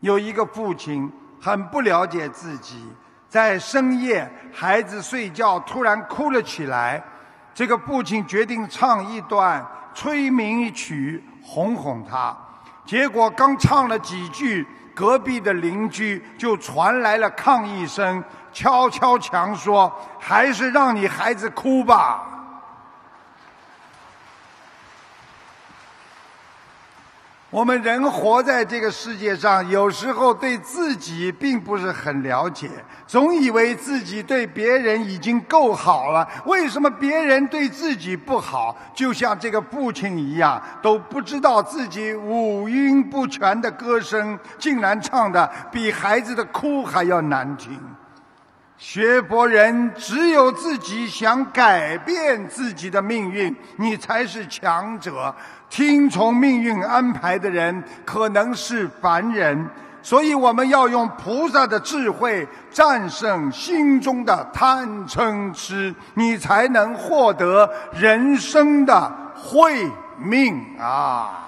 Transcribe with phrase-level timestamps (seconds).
[0.00, 1.10] 有一个父亲
[1.40, 2.84] 很不了解自己，
[3.28, 7.02] 在深夜孩子睡觉突然哭了起来，
[7.52, 12.36] 这个父亲决定唱一段催眠曲哄哄他。
[12.84, 18.22] 结果刚唱了几句，隔壁的邻居就传来了抗议声，
[18.52, 22.37] 敲敲墙说：“还是让你孩子哭吧。”
[27.50, 32.68] 我们人活在这个世界上，有时候对自己并不是很了解，
[33.06, 38.76] 总以为自己对别人已经够好了，为什么别人对自己不好？
[38.94, 47.80] 就像这个父亲一样，都不知道自己五音不全的歌声，竟然唱的比孩子的哭还要难听。
[48.78, 55.34] 学佛人只有自己想改变自己的命运，你才是强者。
[55.68, 59.68] 听从命运安排的人可能是凡人，
[60.00, 71.44] 所以我们要用菩萨的智慧战胜心中的贪嗔痴，你才能获得人生的慧命啊！